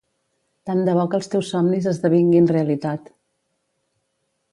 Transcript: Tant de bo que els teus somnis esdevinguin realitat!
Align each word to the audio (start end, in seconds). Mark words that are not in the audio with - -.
Tant 0.69 0.79
de 0.85 0.95
bo 0.99 1.03
que 1.11 1.19
els 1.21 1.29
teus 1.33 1.51
somnis 1.55 1.89
esdevinguin 1.91 2.49
realitat! 2.53 3.13